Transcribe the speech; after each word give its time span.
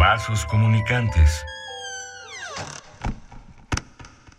Vasos 0.00 0.46
comunicantes. 0.46 1.44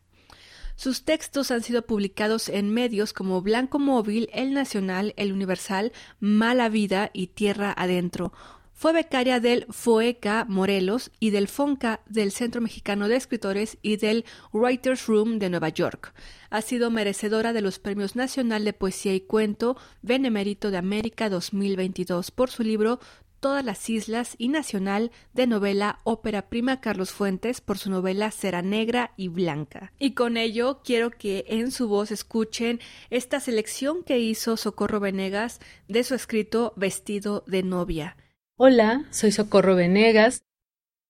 Sus 0.76 1.04
textos 1.04 1.52
han 1.52 1.62
sido 1.62 1.84
publicados 1.84 2.50
en 2.50 2.74
medios 2.74 3.14
como 3.14 3.42
Blanco 3.44 3.78
Móvil, 3.78 4.30
El 4.34 4.54
Nacional, 4.54 5.14
El 5.16 5.32
Universal, 5.32 5.92
Mala 6.20 6.70
Vida 6.70 7.12
y 7.14 7.28
Tierra 7.28 7.72
Adentro, 7.78 8.34
fue 8.80 8.94
becaria 8.94 9.42
del 9.42 9.66
FOECA 9.70 10.46
Morelos 10.48 11.12
y 11.20 11.32
del 11.32 11.50
FONCA 11.50 12.00
del 12.06 12.32
Centro 12.32 12.62
Mexicano 12.62 13.10
de 13.10 13.18
Escritores 13.18 13.78
y 13.82 13.98
del 13.98 14.24
Writers 14.54 15.06
Room 15.06 15.38
de 15.38 15.50
Nueva 15.50 15.68
York. 15.68 16.14
Ha 16.50 16.62
sido 16.62 16.90
merecedora 16.90 17.52
de 17.52 17.60
los 17.60 17.78
Premios 17.78 18.16
Nacional 18.16 18.64
de 18.64 18.72
Poesía 18.72 19.14
y 19.14 19.20
Cuento 19.20 19.76
Benemérito 20.02 20.72
de 20.72 20.78
América 20.78 21.30
2022 21.30 22.32
por 22.32 22.52
su 22.52 22.64
libro 22.64 23.02
Todas 23.42 23.66
las 23.66 23.90
Islas 23.90 24.36
y 24.38 24.48
Nacional 24.48 25.12
de 25.34 25.46
novela 25.46 26.00
Ópera 26.06 26.48
Prima 26.48 26.80
Carlos 26.80 27.12
Fuentes 27.12 27.60
por 27.60 27.78
su 27.78 27.90
novela 27.90 28.32
Cera 28.32 28.62
Negra 28.62 29.12
y 29.18 29.28
Blanca. 29.28 29.92
Y 30.00 30.12
con 30.12 30.38
ello 30.38 30.80
quiero 30.86 31.12
que 31.12 31.44
en 31.50 31.72
su 31.72 31.90
voz 31.90 32.12
escuchen 32.12 32.80
esta 33.10 33.42
selección 33.42 34.04
que 34.04 34.20
hizo 34.20 34.56
Socorro 34.56 35.02
Venegas 35.02 35.60
de 35.90 36.06
su 36.06 36.16
escrito 36.16 36.72
Vestido 36.78 37.44
de 37.46 37.62
novia. 37.64 38.16
Hola, 38.62 39.06
soy 39.10 39.32
Socorro 39.32 39.78
Venegas. 39.78 40.44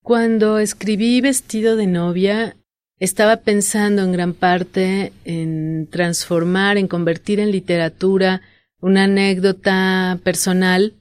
Cuando 0.03 0.59
escribí 0.59 1.19
Vestido 1.19 1.77
de 1.77 1.87
novia, 1.87 2.55
estaba 2.99 3.37
pensando 3.37 4.03
en 4.03 4.11
gran 4.11 4.35
parte 4.35 5.13
en 5.25 5.87
transformar, 5.87 6.77
en 6.77 6.87
convertir 6.87 7.39
en 7.39 7.49
literatura 7.49 8.41
una 8.81 9.05
anécdota 9.05 10.19
personal 10.23 10.93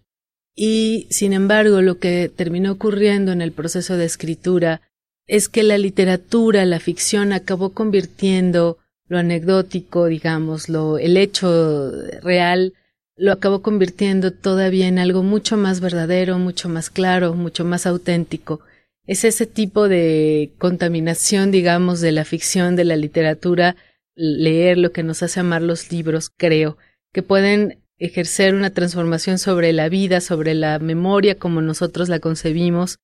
y, 0.55 1.07
sin 1.11 1.35
embargo, 1.35 1.83
lo 1.83 1.99
que 1.99 2.33
terminó 2.35 2.73
ocurriendo 2.73 3.31
en 3.31 3.43
el 3.43 3.53
proceso 3.53 3.99
de 3.99 4.07
escritura 4.07 4.81
es 5.27 5.51
que 5.51 5.63
la 5.63 5.77
literatura, 5.77 6.65
la 6.65 6.81
ficción, 6.81 7.35
acabó 7.35 7.75
convirtiendo 7.75 8.79
lo 9.07 9.19
anecdótico, 9.19 10.07
digamos, 10.07 10.71
lo, 10.71 10.97
el 10.97 11.19
hecho 11.19 11.93
real, 12.23 12.73
lo 13.19 13.33
acabó 13.33 13.63
convirtiendo 13.63 14.33
todavía 14.33 14.87
en 14.87 14.99
algo 14.99 15.23
mucho 15.23 15.57
más 15.57 15.81
verdadero, 15.81 16.39
mucho 16.39 16.69
más 16.69 16.89
claro, 16.89 17.35
mucho 17.35 17.65
más 17.65 17.85
auténtico. 17.85 18.61
Es 19.07 19.25
ese 19.25 19.47
tipo 19.47 19.89
de 19.89 20.53
contaminación, 20.59 21.51
digamos, 21.51 22.01
de 22.01 22.13
la 22.13 22.25
ficción, 22.25 22.77
de 22.77 22.85
la 22.85 22.97
literatura, 22.97 23.75
leer 24.15 24.79
lo 24.79 24.93
que 24.93 25.03
nos 25.03 25.23
hace 25.23 25.41
amar 25.41 25.63
los 25.63 25.91
libros, 25.91 26.31
creo, 26.31 26.79
que 27.13 27.23
pueden 27.23 27.79
ejercer 27.99 28.55
una 28.55 28.71
transformación 28.71 29.39
sobre 29.39 29.73
la 29.73 29.89
vida, 29.89 30.21
sobre 30.21 30.55
la 30.55 30.79
memoria 30.79 31.35
como 31.35 31.61
nosotros 31.61 32.09
la 32.09 32.21
concebimos, 32.21 32.99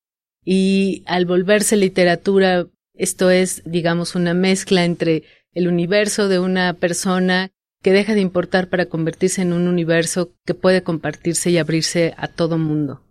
y 0.44 1.02
al 1.06 1.26
volverse 1.26 1.76
literatura, 1.76 2.66
esto 2.94 3.30
es, 3.30 3.62
digamos, 3.64 4.14
una 4.14 4.34
mezcla 4.34 4.84
entre 4.84 5.24
el 5.54 5.66
universo 5.66 6.28
de 6.28 6.38
una 6.38 6.74
persona 6.74 7.50
que 7.84 7.92
deja 7.92 8.14
de 8.14 8.22
importar 8.22 8.70
para 8.70 8.86
convertirse 8.86 9.42
en 9.42 9.52
un 9.52 9.68
universo 9.68 10.32
que 10.46 10.54
puede 10.54 10.82
compartirse 10.82 11.50
y 11.50 11.58
abrirse 11.58 12.14
a 12.16 12.28
todo 12.28 12.56
mundo. 12.56 13.02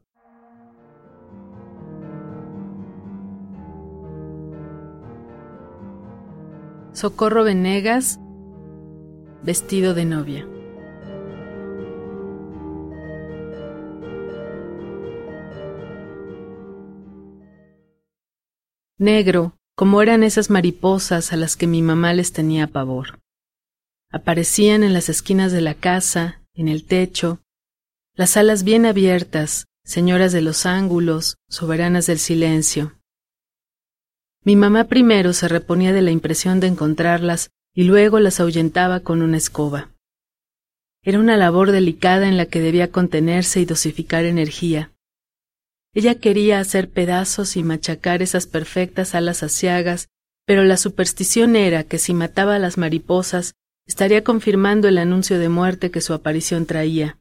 Socorro 6.91 7.43
Venegas, 7.43 8.19
vestido 9.43 9.93
de 9.93 10.05
novia. 10.05 10.47
Negro, 18.97 19.55
como 19.75 20.01
eran 20.01 20.23
esas 20.23 20.49
mariposas 20.49 21.31
a 21.31 21.35
las 21.35 21.55
que 21.55 21.67
mi 21.67 21.83
mamá 21.83 22.13
les 22.13 22.33
tenía 22.33 22.65
pavor. 22.65 23.22
Aparecían 24.15 24.83
en 24.83 24.93
las 24.93 25.09
esquinas 25.09 25.51
de 25.51 25.61
la 25.61 25.73
casa, 25.73 26.39
en 26.53 26.67
el 26.67 26.85
techo, 26.85 27.41
las 28.13 28.37
alas 28.37 28.63
bien 28.63 28.85
abiertas, 28.85 29.65
señoras 29.83 30.31
de 30.31 30.43
los 30.43 30.67
ángulos, 30.67 31.37
soberanas 31.49 32.05
del 32.05 32.19
silencio. 32.19 32.93
Mi 34.43 34.55
mamá 34.55 34.83
primero 34.83 35.33
se 35.33 35.47
reponía 35.47 35.93
de 35.93 36.03
la 36.03 36.11
impresión 36.11 36.59
de 36.59 36.67
encontrarlas 36.67 37.49
y 37.73 37.85
luego 37.85 38.19
las 38.19 38.39
ahuyentaba 38.39 38.99
con 38.99 39.23
una 39.23 39.37
escoba. 39.37 39.89
Era 41.01 41.17
una 41.17 41.35
labor 41.35 41.71
delicada 41.71 42.27
en 42.27 42.37
la 42.37 42.45
que 42.45 42.61
debía 42.61 42.91
contenerse 42.91 43.61
y 43.61 43.65
dosificar 43.65 44.25
energía. 44.25 44.91
Ella 45.91 46.19
quería 46.19 46.59
hacer 46.59 46.91
pedazos 46.91 47.57
y 47.57 47.63
machacar 47.63 48.21
esas 48.21 48.45
perfectas 48.45 49.15
alas 49.15 49.41
aciagas, 49.41 50.09
pero 50.45 50.63
la 50.65 50.77
superstición 50.77 51.55
era 51.55 51.83
que 51.83 51.97
si 51.97 52.13
mataba 52.13 52.53
a 52.53 52.59
las 52.59 52.77
mariposas 52.77 53.55
estaría 53.85 54.23
confirmando 54.23 54.87
el 54.87 54.97
anuncio 54.97 55.39
de 55.39 55.49
muerte 55.49 55.91
que 55.91 56.01
su 56.01 56.13
aparición 56.13 56.65
traía. 56.65 57.19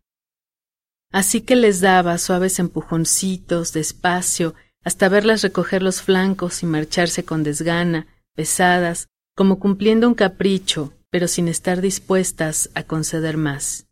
Así 1.11 1.43
que 1.43 1.57
les 1.57 1.81
daba 1.81 2.17
suaves 2.19 2.59
empujoncitos, 2.59 3.73
despacio, 3.73 4.55
hasta 4.85 5.09
verlas 5.09 5.43
recoger 5.43 5.83
los 5.83 6.03
flancos 6.03 6.63
y 6.63 6.67
marcharse 6.67 7.25
con 7.25 7.43
desgana, 7.43 8.07
pesadas, 8.35 9.09
como 9.35 9.59
cumpliendo 9.59 10.09
un 10.09 10.15
capricho, 10.15 10.93
pero 11.11 11.29
sin 11.29 11.49
estar 11.49 11.81
dispuestas 11.81 12.71
a 12.75 12.85
conceder 12.85 13.37
más. 13.37 13.87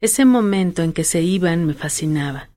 Ese 0.00 0.24
momento 0.24 0.82
en 0.82 0.92
que 0.92 1.04
se 1.04 1.22
iban 1.22 1.64
me 1.64 1.74
fascinaba. 1.74 2.50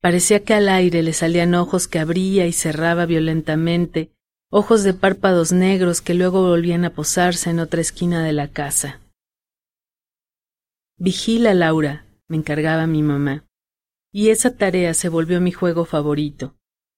Parecía 0.00 0.44
que 0.44 0.54
al 0.54 0.68
aire 0.68 1.02
le 1.02 1.12
salían 1.12 1.54
ojos 1.54 1.88
que 1.88 1.98
abría 1.98 2.46
y 2.46 2.52
cerraba 2.52 3.04
violentamente, 3.04 4.12
ojos 4.50 4.82
de 4.82 4.94
párpados 4.94 5.52
negros 5.52 6.00
que 6.00 6.14
luego 6.14 6.42
volvían 6.42 6.84
a 6.84 6.90
posarse 6.90 7.50
en 7.50 7.60
otra 7.60 7.80
esquina 7.80 8.24
de 8.24 8.32
la 8.32 8.48
casa. 8.48 9.00
Vigila, 10.98 11.54
Laura, 11.54 12.04
me 12.26 12.36
encargaba 12.36 12.86
mi 12.86 13.02
mamá, 13.02 13.44
y 14.12 14.30
esa 14.30 14.56
tarea 14.56 14.92
se 14.92 15.08
volvió 15.08 15.40
mi 15.40 15.52
juego 15.52 15.84
favorito. 15.84 16.56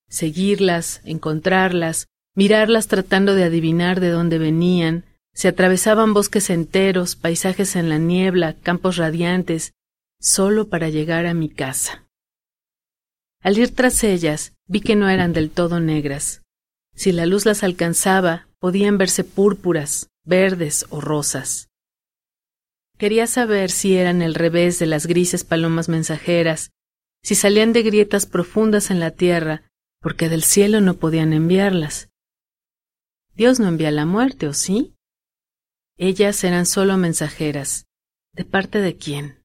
Seguirlas, 0.09 1.03
encontrarlas, 1.05 2.07
mirarlas 2.35 2.89
tratando 2.89 3.35
de 3.35 3.45
adivinar 3.45 4.01
de 4.01 4.09
dónde 4.09 4.39
venían, 4.39 5.05
se 5.35 5.49
atravesaban 5.49 6.15
bosques 6.15 6.51
enteros, 6.51 7.17
paisajes 7.17 7.77
en 7.77 7.89
la 7.89 7.99
niebla, 7.99 8.55
campos 8.63 8.97
radiantes, 8.97 9.73
solo 10.21 10.69
para 10.69 10.89
llegar 10.89 11.27
a 11.27 11.35
mi 11.35 11.49
casa. 11.49 12.07
Al 13.41 13.59
ir 13.59 13.75
tras 13.75 14.05
ellas, 14.05 14.55
vi 14.67 14.81
que 14.81 14.97
no 14.97 15.09
eran 15.09 15.33
del 15.33 15.51
todo 15.51 15.81
negras, 15.81 16.42
si 16.95 17.13
la 17.13 17.27
luz 17.27 17.47
las 17.47 17.63
alcanzaba, 17.63 18.49
podían 18.59 18.99
verse 18.99 19.25
púrpuras, 19.25 20.11
verdes 20.25 20.87
o 20.91 21.01
rosas. 21.01 21.69
Quería 22.99 23.27
saber 23.27 23.71
si 23.71 23.97
eran 23.97 24.23
el 24.23 24.35
revés 24.35 24.79
de 24.79 24.87
las 24.87 25.07
grises 25.07 25.45
palomas 25.45 25.89
mensajeras, 25.89 26.71
si 27.23 27.35
salían 27.35 27.73
de 27.73 27.83
grietas 27.83 28.27
profundas 28.27 28.91
en 28.91 29.01
la 29.01 29.11
tierra, 29.11 29.63
porque 30.01 30.29
del 30.29 30.43
cielo 30.43 30.81
no 30.81 30.95
podían 30.95 31.33
enviarlas. 31.33 32.11
Dios 33.35 33.61
no 33.61 33.69
envía 33.69 33.91
la 33.91 34.07
muerte, 34.07 34.47
¿o 34.47 34.53
sí? 34.53 34.95
Ellas 35.97 36.43
eran 36.45 36.67
solo 36.67 36.97
mensajeras. 36.97 37.87
¿De 38.35 38.45
parte 38.45 38.81
de 38.81 38.97
quién? 38.97 39.43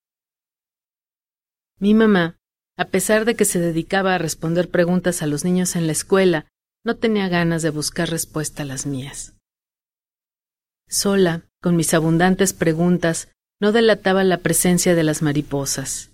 Mi 1.80 1.94
mamá, 1.94 2.38
a 2.78 2.86
pesar 2.86 3.26
de 3.26 3.36
que 3.36 3.46
se 3.46 3.60
dedicaba 3.60 4.16
a 4.16 4.18
responder 4.18 4.70
preguntas 4.70 5.22
a 5.22 5.28
los 5.28 5.44
niños 5.46 5.76
en 5.76 5.88
la 5.88 5.94
escuela 5.94 6.48
no 6.88 6.96
tenía 6.96 7.28
ganas 7.28 7.64
de 7.64 7.70
buscar 7.70 8.10
respuesta 8.10 8.64
a 8.64 8.66
las 8.66 8.86
mías. 8.86 9.36
Sola, 10.88 11.44
con 11.62 11.76
mis 11.76 11.94
abundantes 11.94 12.54
preguntas, 12.54 13.30
no 13.60 13.74
delataba 13.74 14.24
la 14.24 14.38
presencia 14.38 14.96
de 14.96 15.04
las 15.04 15.22
mariposas. 15.22 16.14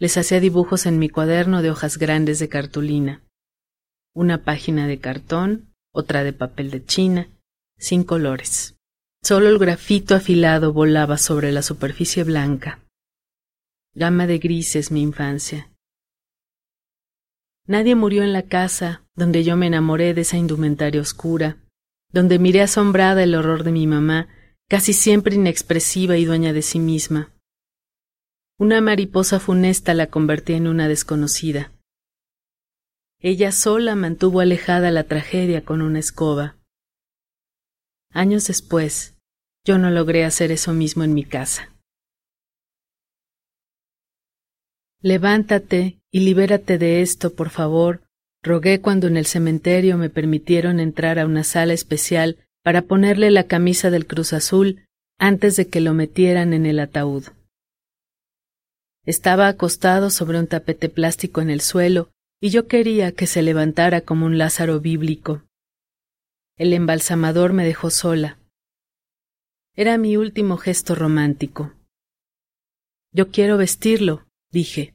Les 0.00 0.16
hacía 0.16 0.40
dibujos 0.40 0.84
en 0.84 0.98
mi 0.98 1.08
cuaderno 1.08 1.62
de 1.62 1.70
hojas 1.70 1.96
grandes 1.96 2.40
de 2.40 2.48
cartulina. 2.48 3.22
Una 4.16 4.42
página 4.42 4.88
de 4.88 4.98
cartón, 4.98 5.72
otra 5.92 6.24
de 6.24 6.32
papel 6.32 6.72
de 6.72 6.84
china, 6.84 7.28
sin 7.78 8.02
colores. 8.02 8.74
Solo 9.22 9.48
el 9.48 9.60
grafito 9.60 10.16
afilado 10.16 10.72
volaba 10.72 11.18
sobre 11.18 11.52
la 11.52 11.62
superficie 11.62 12.24
blanca. 12.24 12.80
Gama 13.94 14.26
de 14.26 14.38
grises 14.38 14.90
mi 14.90 15.02
infancia, 15.02 15.70
Nadie 17.64 17.94
murió 17.94 18.24
en 18.24 18.32
la 18.32 18.42
casa 18.42 19.01
donde 19.14 19.44
yo 19.44 19.56
me 19.56 19.66
enamoré 19.66 20.14
de 20.14 20.22
esa 20.22 20.36
indumentaria 20.36 21.00
oscura, 21.00 21.58
donde 22.10 22.38
miré 22.38 22.62
asombrada 22.62 23.22
el 23.22 23.34
horror 23.34 23.64
de 23.64 23.72
mi 23.72 23.86
mamá, 23.86 24.28
casi 24.68 24.92
siempre 24.92 25.34
inexpresiva 25.34 26.16
y 26.16 26.24
dueña 26.24 26.52
de 26.52 26.62
sí 26.62 26.78
misma. 26.78 27.32
Una 28.58 28.80
mariposa 28.80 29.40
funesta 29.40 29.94
la 29.94 30.06
convertía 30.08 30.56
en 30.56 30.66
una 30.66 30.88
desconocida. 30.88 31.72
Ella 33.18 33.52
sola 33.52 33.94
mantuvo 33.94 34.40
alejada 34.40 34.90
la 34.90 35.04
tragedia 35.04 35.64
con 35.64 35.82
una 35.82 35.98
escoba. 35.98 36.56
Años 38.10 38.46
después, 38.46 39.16
yo 39.64 39.78
no 39.78 39.90
logré 39.90 40.24
hacer 40.24 40.50
eso 40.50 40.72
mismo 40.72 41.04
en 41.04 41.14
mi 41.14 41.24
casa. 41.24 41.74
Levántate 45.00 46.00
y 46.10 46.20
libérate 46.20 46.78
de 46.78 47.02
esto, 47.02 47.34
por 47.34 47.50
favor, 47.50 48.02
rogué 48.42 48.80
cuando 48.80 49.06
en 49.06 49.16
el 49.16 49.26
cementerio 49.26 49.96
me 49.98 50.10
permitieron 50.10 50.80
entrar 50.80 51.18
a 51.18 51.26
una 51.26 51.44
sala 51.44 51.72
especial 51.72 52.38
para 52.62 52.82
ponerle 52.82 53.30
la 53.30 53.44
camisa 53.44 53.90
del 53.90 54.06
Cruz 54.06 54.32
Azul 54.32 54.84
antes 55.18 55.56
de 55.56 55.68
que 55.68 55.80
lo 55.80 55.94
metieran 55.94 56.52
en 56.52 56.66
el 56.66 56.80
ataúd. 56.80 57.24
Estaba 59.04 59.48
acostado 59.48 60.10
sobre 60.10 60.38
un 60.38 60.46
tapete 60.46 60.88
plástico 60.88 61.40
en 61.40 61.50
el 61.50 61.60
suelo 61.60 62.10
y 62.40 62.50
yo 62.50 62.66
quería 62.66 63.12
que 63.12 63.26
se 63.26 63.42
levantara 63.42 64.00
como 64.00 64.26
un 64.26 64.38
Lázaro 64.38 64.80
bíblico. 64.80 65.42
El 66.56 66.72
embalsamador 66.72 67.52
me 67.52 67.64
dejó 67.64 67.90
sola. 67.90 68.38
Era 69.74 69.96
mi 69.98 70.16
último 70.16 70.56
gesto 70.56 70.94
romántico. 70.94 71.72
Yo 73.12 73.30
quiero 73.30 73.56
vestirlo, 73.56 74.26
dije. 74.50 74.94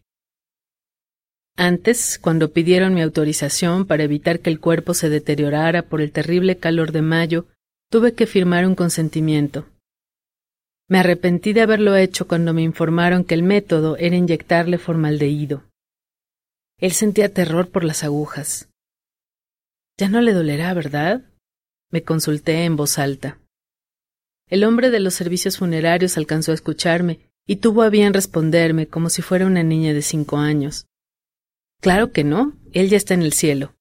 Antes, 1.59 2.19
cuando 2.21 2.53
pidieron 2.53 2.93
mi 2.93 3.01
autorización 3.01 3.87
para 3.87 4.03
evitar 4.03 4.41
que 4.41 4.51
el 4.51 4.59
cuerpo 4.59 4.93
se 4.93 5.09
deteriorara 5.09 5.81
por 5.81 6.01
el 6.01 6.11
terrible 6.11 6.57
calor 6.57 6.91
de 6.91 7.01
mayo, 7.01 7.47
tuve 7.89 8.13
que 8.13 8.27
firmar 8.27 8.67
un 8.67 8.75
consentimiento. 8.75 9.65
Me 10.87 10.99
arrepentí 10.99 11.53
de 11.53 11.61
haberlo 11.61 11.95
hecho 11.95 12.27
cuando 12.27 12.53
me 12.53 12.61
informaron 12.61 13.23
que 13.23 13.33
el 13.33 13.41
método 13.41 13.97
era 13.97 14.15
inyectarle 14.15 14.77
formaldehído. 14.77 15.63
Él 16.79 16.91
sentía 16.91 17.33
terror 17.33 17.69
por 17.69 17.83
las 17.83 18.03
agujas. 18.03 18.69
Ya 19.97 20.09
no 20.09 20.21
le 20.21 20.33
dolerá, 20.33 20.75
¿verdad? 20.75 21.23
Me 21.91 22.03
consulté 22.03 22.65
en 22.65 22.75
voz 22.75 22.99
alta. 22.99 23.39
El 24.47 24.63
hombre 24.63 24.91
de 24.91 24.99
los 24.99 25.15
servicios 25.15 25.57
funerarios 25.57 26.17
alcanzó 26.17 26.51
a 26.51 26.55
escucharme 26.55 27.19
y 27.47 27.57
tuvo 27.57 27.81
a 27.81 27.89
bien 27.89 28.13
responderme 28.13 28.87
como 28.87 29.09
si 29.09 29.23
fuera 29.23 29.47
una 29.47 29.63
niña 29.63 29.93
de 29.93 30.03
cinco 30.03 30.37
años. 30.37 30.85
Claro 31.81 32.12
que 32.12 32.24
no, 32.24 32.57
él 32.74 32.89
ya 32.89 32.98
está 32.98 33.13
en 33.13 33.22
el 33.22 33.34
cielo. 33.34 33.75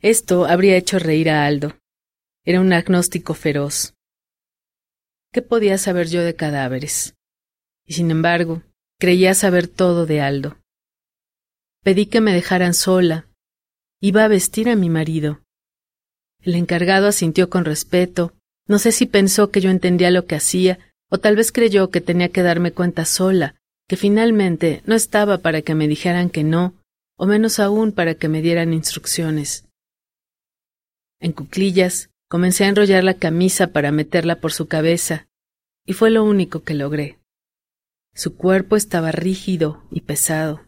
Esto 0.00 0.46
habría 0.46 0.76
hecho 0.76 0.98
reír 0.98 1.30
a 1.30 1.46
Aldo. 1.46 1.76
Era 2.44 2.60
un 2.60 2.72
agnóstico 2.72 3.34
feroz. 3.34 3.94
¿Qué 5.32 5.42
podía 5.42 5.76
saber 5.78 6.08
yo 6.08 6.22
de 6.22 6.34
cadáveres? 6.34 7.14
Y 7.86 7.94
sin 7.94 8.10
embargo, 8.10 8.62
creía 8.98 9.34
saber 9.34 9.68
todo 9.68 10.06
de 10.06 10.20
Aldo. 10.20 10.58
Pedí 11.82 12.06
que 12.06 12.20
me 12.20 12.32
dejaran 12.32 12.74
sola. 12.74 13.26
Iba 14.00 14.24
a 14.24 14.28
vestir 14.28 14.68
a 14.68 14.76
mi 14.76 14.88
marido. 14.88 15.42
El 16.40 16.54
encargado 16.54 17.06
asintió 17.06 17.50
con 17.50 17.64
respeto. 17.64 18.32
No 18.66 18.78
sé 18.78 18.92
si 18.92 19.06
pensó 19.06 19.50
que 19.50 19.60
yo 19.60 19.70
entendía 19.70 20.10
lo 20.10 20.26
que 20.26 20.36
hacía 20.36 20.78
o 21.10 21.18
tal 21.18 21.36
vez 21.36 21.52
creyó 21.52 21.90
que 21.90 22.00
tenía 22.00 22.30
que 22.30 22.42
darme 22.42 22.72
cuenta 22.72 23.04
sola, 23.04 23.59
que 23.90 23.96
finalmente 23.96 24.82
no 24.86 24.94
estaba 24.94 25.38
para 25.38 25.62
que 25.62 25.74
me 25.74 25.88
dijeran 25.88 26.30
que 26.30 26.44
no, 26.44 26.74
o 27.18 27.26
menos 27.26 27.58
aún 27.58 27.90
para 27.90 28.14
que 28.14 28.28
me 28.28 28.40
dieran 28.40 28.72
instrucciones. 28.72 29.64
En 31.18 31.32
cuclillas, 31.32 32.10
Comencé 32.30 32.62
a 32.62 32.68
enrollar 32.68 33.02
la 33.02 33.14
camisa 33.14 33.72
para 33.72 33.90
meterla 33.90 34.36
por 34.36 34.52
su 34.52 34.68
cabeza, 34.68 35.26
y 35.84 35.94
fue 35.94 36.12
lo 36.12 36.22
único 36.22 36.62
que 36.62 36.74
logré. 36.74 37.18
Su 38.14 38.36
cuerpo 38.36 38.76
estaba 38.76 39.10
rígido 39.10 39.82
y 39.90 40.02
pesado. 40.02 40.60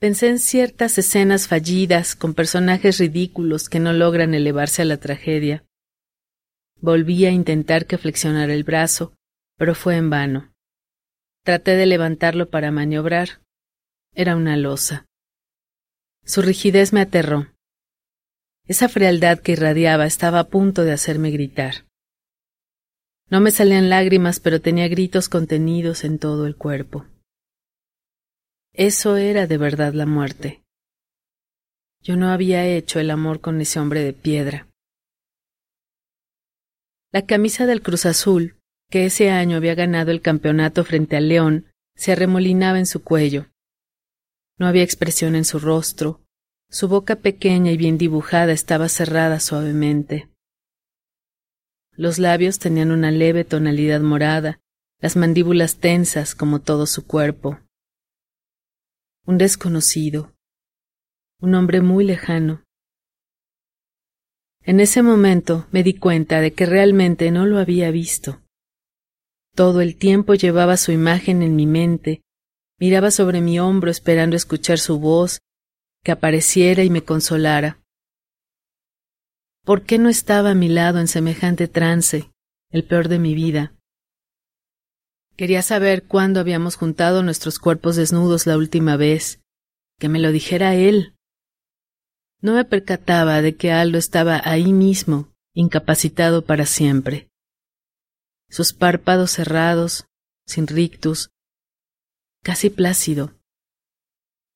Pensé 0.00 0.28
en 0.28 0.38
ciertas 0.38 0.96
escenas 0.96 1.48
fallidas 1.48 2.16
con 2.16 2.32
personajes 2.32 2.96
ridículos 2.96 3.68
que 3.68 3.78
no 3.78 3.92
logran 3.92 4.32
elevarse 4.32 4.80
a 4.80 4.86
la 4.86 4.96
tragedia. 4.96 5.66
Volví 6.80 7.26
a 7.26 7.30
intentar 7.30 7.84
que 7.84 7.98
flexionara 7.98 8.54
el 8.54 8.64
brazo, 8.64 9.12
pero 9.58 9.74
fue 9.74 9.96
en 9.96 10.08
vano. 10.08 10.53
Traté 11.44 11.76
de 11.76 11.84
levantarlo 11.84 12.48
para 12.48 12.70
maniobrar. 12.70 13.42
Era 14.14 14.34
una 14.34 14.56
losa. 14.56 15.04
Su 16.24 16.40
rigidez 16.40 16.94
me 16.94 17.02
aterró. 17.02 17.52
Esa 18.66 18.88
frialdad 18.88 19.40
que 19.40 19.52
irradiaba 19.52 20.06
estaba 20.06 20.38
a 20.38 20.48
punto 20.48 20.84
de 20.84 20.92
hacerme 20.92 21.30
gritar. 21.30 21.86
No 23.28 23.42
me 23.42 23.50
salían 23.50 23.90
lágrimas, 23.90 24.40
pero 24.40 24.62
tenía 24.62 24.88
gritos 24.88 25.28
contenidos 25.28 26.04
en 26.04 26.18
todo 26.18 26.46
el 26.46 26.56
cuerpo. 26.56 27.04
Eso 28.72 29.18
era 29.18 29.46
de 29.46 29.58
verdad 29.58 29.92
la 29.92 30.06
muerte. 30.06 30.64
Yo 32.00 32.16
no 32.16 32.30
había 32.30 32.66
hecho 32.66 33.00
el 33.00 33.10
amor 33.10 33.42
con 33.42 33.60
ese 33.60 33.78
hombre 33.80 34.02
de 34.02 34.14
piedra. 34.14 34.66
La 37.12 37.26
camisa 37.26 37.66
del 37.66 37.82
Cruz 37.82 38.06
Azul, 38.06 38.56
que 38.90 39.06
ese 39.06 39.30
año 39.30 39.56
había 39.56 39.74
ganado 39.74 40.10
el 40.10 40.20
campeonato 40.20 40.84
frente 40.84 41.16
al 41.16 41.28
León, 41.28 41.66
se 41.96 42.12
arremolinaba 42.12 42.78
en 42.78 42.86
su 42.86 43.02
cuello. 43.02 43.46
No 44.58 44.66
había 44.66 44.82
expresión 44.82 45.34
en 45.34 45.44
su 45.44 45.58
rostro, 45.58 46.20
su 46.70 46.88
boca 46.88 47.16
pequeña 47.16 47.70
y 47.72 47.76
bien 47.76 47.98
dibujada 47.98 48.52
estaba 48.52 48.88
cerrada 48.88 49.40
suavemente. 49.40 50.28
Los 51.92 52.18
labios 52.18 52.58
tenían 52.58 52.90
una 52.90 53.10
leve 53.10 53.44
tonalidad 53.44 54.00
morada, 54.00 54.60
las 55.00 55.16
mandíbulas 55.16 55.76
tensas 55.76 56.34
como 56.34 56.60
todo 56.60 56.86
su 56.86 57.06
cuerpo. 57.06 57.60
Un 59.26 59.38
desconocido, 59.38 60.34
un 61.40 61.54
hombre 61.54 61.80
muy 61.80 62.04
lejano. 62.04 62.64
En 64.62 64.80
ese 64.80 65.02
momento 65.02 65.66
me 65.70 65.82
di 65.82 65.94
cuenta 65.94 66.40
de 66.40 66.52
que 66.52 66.66
realmente 66.66 67.30
no 67.30 67.46
lo 67.46 67.58
había 67.58 67.90
visto. 67.90 68.43
Todo 69.54 69.80
el 69.80 69.96
tiempo 69.96 70.34
llevaba 70.34 70.76
su 70.76 70.90
imagen 70.90 71.42
en 71.42 71.54
mi 71.54 71.66
mente, 71.66 72.22
miraba 72.80 73.12
sobre 73.12 73.40
mi 73.40 73.60
hombro 73.60 73.88
esperando 73.88 74.34
escuchar 74.34 74.78
su 74.80 74.98
voz, 74.98 75.40
que 76.02 76.10
apareciera 76.10 76.82
y 76.82 76.90
me 76.90 77.04
consolara. 77.04 77.80
¿Por 79.64 79.84
qué 79.84 79.98
no 79.98 80.08
estaba 80.08 80.50
a 80.50 80.54
mi 80.54 80.68
lado 80.68 80.98
en 80.98 81.06
semejante 81.06 81.68
trance, 81.68 82.30
el 82.70 82.84
peor 82.84 83.08
de 83.08 83.20
mi 83.20 83.34
vida? 83.34 83.72
Quería 85.36 85.62
saber 85.62 86.04
cuándo 86.04 86.40
habíamos 86.40 86.76
juntado 86.76 87.22
nuestros 87.22 87.58
cuerpos 87.58 87.96
desnudos 87.96 88.46
la 88.46 88.58
última 88.58 88.96
vez, 88.96 89.40
que 90.00 90.08
me 90.08 90.18
lo 90.18 90.32
dijera 90.32 90.74
él. 90.74 91.14
No 92.40 92.54
me 92.54 92.64
percataba 92.64 93.40
de 93.40 93.56
que 93.56 93.72
Aldo 93.72 93.98
estaba 93.98 94.42
ahí 94.44 94.72
mismo, 94.72 95.32
incapacitado 95.54 96.44
para 96.44 96.66
siempre. 96.66 97.28
Sus 98.54 98.72
párpados 98.72 99.32
cerrados, 99.32 100.06
sin 100.46 100.68
rictus, 100.68 101.30
casi 102.44 102.70
plácido. 102.70 103.34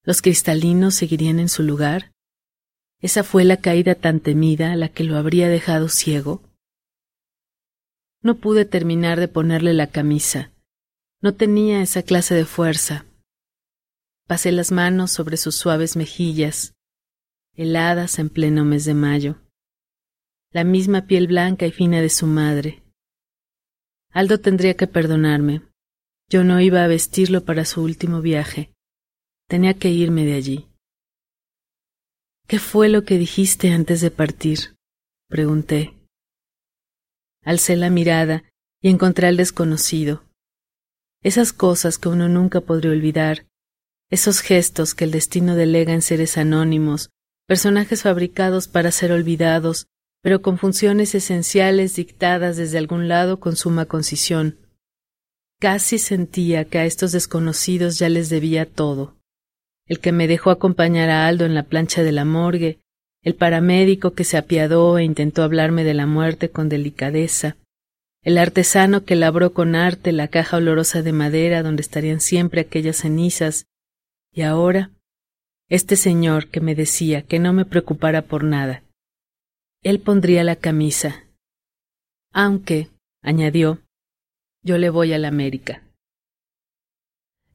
¿Los 0.05 0.23
cristalinos 0.23 0.95
seguirían 0.95 1.41
en 1.41 1.49
su 1.49 1.65
lugar? 1.65 2.13
¿Esa 3.01 3.25
fue 3.25 3.43
la 3.43 3.57
caída 3.57 3.97
tan 3.97 4.21
temida 4.21 4.77
la 4.77 4.89
que 4.89 5.03
lo 5.03 5.17
habría 5.17 5.49
dejado 5.49 5.89
ciego? 5.89 6.45
No 8.23 8.37
pude 8.37 8.65
terminar 8.65 9.19
de 9.19 9.27
ponerle 9.27 9.73
la 9.73 9.89
camisa. 9.89 10.53
No 11.21 11.35
tenía 11.35 11.83
esa 11.83 12.05
clase 12.05 12.37
de 12.37 12.45
fuerza. 12.45 13.05
Pasé 14.29 14.53
las 14.53 14.71
manos 14.71 15.11
sobre 15.11 15.37
sus 15.37 15.57
suaves 15.57 15.97
mejillas, 15.97 16.73
heladas 17.55 18.21
en 18.21 18.29
pleno 18.29 18.65
mes 18.65 18.85
de 18.85 18.95
mayo. 18.95 19.43
La 20.53 20.63
misma 20.63 21.07
piel 21.09 21.27
blanca 21.27 21.67
y 21.67 21.73
fina 21.73 22.01
de 22.01 22.11
su 22.11 22.29
madre. 22.29 22.85
Aldo 24.13 24.41
tendría 24.41 24.75
que 24.75 24.87
perdonarme. 24.87 25.63
Yo 26.29 26.45
no 26.45 26.61
iba 26.61 26.85
a 26.85 26.89
vestirlo 26.89 27.45
para 27.45 27.65
su 27.65 27.83
último 27.83 28.21
viaje. 28.21 28.73
Tenía 29.49 29.75
que 29.75 29.91
irme 29.91 30.25
de 30.25 30.35
allí. 30.35 30.69
¿Qué 32.47 32.59
fue 32.59 32.89
lo 32.89 33.05
que 33.05 33.19
dijiste 33.19 33.71
antes 33.71 34.01
de 34.01 34.11
partir? 34.11 34.77
pregunté. 35.29 35.95
Alcé 37.45 37.77
la 37.77 37.91
mirada 37.91 38.45
y 38.83 38.89
encontré 38.89 39.27
al 39.27 39.37
desconocido. 39.37 40.25
Esas 41.23 41.53
cosas 41.53 41.99
que 41.99 42.09
uno 42.09 42.29
nunca 42.29 42.61
podría 42.61 42.93
olvidar, 42.93 43.47
esos 44.11 44.41
gestos 44.41 44.95
que 44.95 45.05
el 45.05 45.11
destino 45.11 45.55
delega 45.55 45.93
en 45.93 46.03
seres 46.03 46.39
anónimos, 46.39 47.11
personajes 47.47 48.03
fabricados 48.03 48.69
para 48.69 48.91
ser 48.93 49.13
olvidados, 49.13 49.87
pero 50.23 50.43
con 50.43 50.59
funciones 50.59 51.15
esenciales 51.15 51.97
dictadas 51.97 52.57
desde 52.57 52.79
algún 52.79 53.09
lado 53.09 53.41
con 53.41 53.57
suma 53.57 53.87
concisión. 53.87 54.57
Casi 55.61 55.99
sentía 55.99 56.65
que 56.65 56.79
a 56.79 56.85
estos 56.85 57.13
desconocidos 57.13 57.99
ya 57.99 58.09
les 58.09 58.29
debía 58.29 58.67
todo 58.67 59.19
el 59.89 60.01
que 60.01 60.13
me 60.13 60.29
dejó 60.29 60.51
acompañar 60.51 61.09
a 61.09 61.27
Aldo 61.27 61.47
en 61.47 61.55
la 61.55 61.65
plancha 61.65 62.03
de 62.03 62.13
la 62.13 62.25
morgue, 62.25 62.79
el 63.23 63.35
paramédico 63.35 64.13
que 64.13 64.25
se 64.25 64.37
apiadó 64.37 64.99
e 64.99 65.05
intentó 65.05 65.43
hablarme 65.43 65.83
de 65.83 65.95
la 65.95 66.07
muerte 66.07 66.51
con 66.51 66.69
delicadeza, 66.69 67.57
el 68.23 68.39
artesano 68.39 69.05
que 69.05 69.17
labró 69.17 69.53
con 69.53 69.75
arte 69.75 70.13
la 70.13 70.29
caja 70.29 70.59
olorosa 70.59 71.03
de 71.03 71.13
madera 71.13 71.63
donde 71.63 71.83
estarían 71.83 72.21
siempre 72.21 72.61
aquellas 72.61 72.99
cenizas, 72.99 73.65
y 74.33 74.43
ahora 74.43 74.91
este 75.71 75.97
señor 75.97 76.49
que 76.49 76.61
me 76.61 76.75
decía 76.75 77.23
que 77.23 77.39
no 77.39 77.53
me 77.53 77.65
preocupara 77.65 78.23
por 78.23 78.45
nada. 78.45 78.83
Él 79.83 80.01
pondría 80.01 80.45
la 80.45 80.57
camisa. 80.57 81.25
Aunque, 82.33 82.91
añadió, 83.23 83.81
yo 84.63 84.77
le 84.77 84.91
voy 84.91 85.13
a 85.13 85.19
la 85.19 85.29
América. 85.29 85.88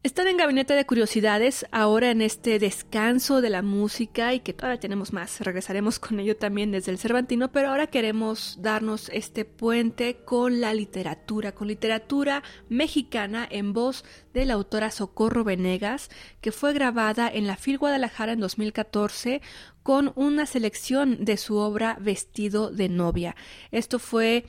Están 0.03 0.27
en 0.27 0.35
Gabinete 0.35 0.73
de 0.73 0.85
Curiosidades 0.85 1.65
ahora 1.71 2.11
en 2.11 2.21
este 2.21 2.59
descanso 2.59 3.39
de 3.39 3.49
la 3.49 3.61
música 3.61 4.33
y 4.33 4.41
que 4.41 4.51
todavía 4.51 4.77
tenemos 4.77 5.13
más. 5.13 5.39
Regresaremos 5.39 5.97
con 5.97 6.19
ello 6.19 6.35
también 6.35 6.71
desde 6.71 6.91
el 6.91 6.97
Cervantino, 6.97 7.53
pero 7.53 7.69
ahora 7.69 7.87
queremos 7.87 8.57
darnos 8.61 9.07
este 9.13 9.45
puente 9.45 10.17
con 10.25 10.59
la 10.59 10.73
literatura, 10.73 11.53
con 11.53 11.69
literatura 11.69 12.43
mexicana 12.67 13.47
en 13.49 13.71
voz 13.71 14.03
de 14.33 14.43
la 14.43 14.55
autora 14.55 14.91
Socorro 14.91 15.45
Venegas, 15.45 16.09
que 16.41 16.51
fue 16.51 16.73
grabada 16.73 17.29
en 17.33 17.47
la 17.47 17.55
FIL 17.55 17.77
Guadalajara 17.77 18.33
en 18.33 18.41
2014 18.41 19.41
con 19.83 20.11
una 20.17 20.45
selección 20.45 21.23
de 21.23 21.37
su 21.37 21.55
obra 21.55 21.95
Vestido 22.01 22.71
de 22.71 22.89
novia. 22.89 23.37
Esto 23.71 23.99
fue 23.99 24.43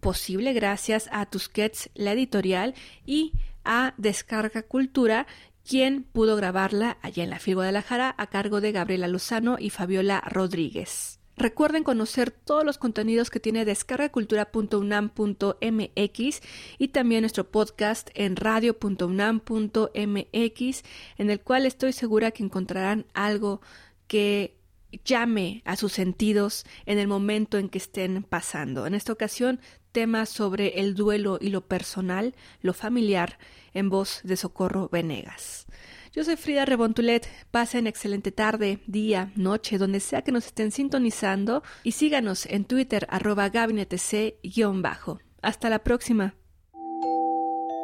posible 0.00 0.52
gracias 0.52 1.08
a 1.12 1.26
Tusquets, 1.26 1.90
la 1.94 2.12
editorial, 2.12 2.74
y 3.06 3.32
a 3.66 3.94
Descarga 3.98 4.62
Cultura, 4.62 5.26
quien 5.68 6.04
pudo 6.04 6.36
grabarla 6.36 6.98
allá 7.02 7.24
en 7.24 7.30
la 7.30 7.38
FIL 7.38 7.56
Guadalajara 7.56 8.14
a 8.16 8.26
cargo 8.28 8.60
de 8.60 8.72
Gabriela 8.72 9.08
Lozano 9.08 9.56
y 9.58 9.70
Fabiola 9.70 10.20
Rodríguez. 10.20 11.18
Recuerden 11.38 11.84
conocer 11.84 12.30
todos 12.30 12.64
los 12.64 12.78
contenidos 12.78 13.28
que 13.28 13.40
tiene 13.40 13.66
descargacultura.unam.mx 13.66 16.42
y 16.78 16.88
también 16.88 17.20
nuestro 17.20 17.50
podcast 17.50 18.08
en 18.14 18.36
radio.unam.mx, 18.36 20.82
en 21.18 21.30
el 21.30 21.40
cual 21.40 21.66
estoy 21.66 21.92
segura 21.92 22.30
que 22.30 22.42
encontrarán 22.42 23.04
algo 23.12 23.60
que 24.06 24.56
llame 25.04 25.60
a 25.66 25.76
sus 25.76 25.92
sentidos 25.92 26.64
en 26.86 26.98
el 26.98 27.06
momento 27.06 27.58
en 27.58 27.68
que 27.68 27.78
estén 27.78 28.22
pasando. 28.22 28.86
En 28.86 28.94
esta 28.94 29.12
ocasión, 29.12 29.60
temas 29.96 30.28
sobre 30.28 30.78
el 30.80 30.94
duelo 30.94 31.38
y 31.40 31.48
lo 31.48 31.62
personal, 31.62 32.34
lo 32.60 32.74
familiar, 32.74 33.38
en 33.72 33.88
voz 33.88 34.20
de 34.24 34.36
Socorro 34.36 34.90
Venegas. 34.92 35.64
Yo 36.12 36.22
soy 36.22 36.36
Frida 36.36 36.66
Rebontulet. 36.66 37.26
Pasen 37.50 37.86
excelente 37.86 38.30
tarde, 38.30 38.80
día, 38.86 39.32
noche, 39.36 39.78
donde 39.78 40.00
sea 40.00 40.20
que 40.20 40.32
nos 40.32 40.48
estén 40.48 40.70
sintonizando 40.70 41.62
y 41.82 41.92
síganos 41.92 42.44
en 42.44 42.66
Twitter 42.66 43.06
arroba 43.08 43.48
gabinetec-bajo. 43.48 45.20
Hasta 45.40 45.70
la 45.70 45.78
próxima. 45.78 46.34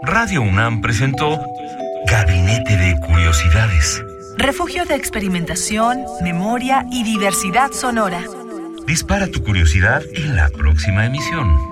Radio 0.03 0.43
UNAM 0.43 0.83
presentó 0.83 1.41
Gabinete 2.09 2.77
de 2.77 3.01
Curiosidades. 3.07 4.05
Refugio 4.37 4.85
de 4.85 4.97
experimentación, 4.97 6.05
memoria 6.23 6.85
y 6.93 7.05
diversidad 7.05 7.73
sonora. 7.73 8.23
Dispara 8.87 9.29
tu 9.29 9.43
curiosidad 9.43 10.03
en 10.13 10.37
la 10.37 10.51
próxima 10.51 11.07
emisión. 11.07 11.72